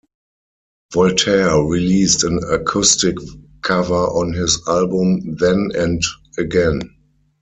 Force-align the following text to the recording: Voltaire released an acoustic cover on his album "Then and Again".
Voltaire 0.93 1.57
released 1.59 2.23
an 2.23 2.39
acoustic 2.49 3.15
cover 3.61 3.93
on 3.93 4.33
his 4.33 4.59
album 4.67 5.35
"Then 5.35 5.69
and 5.75 6.01
Again". 6.39 6.81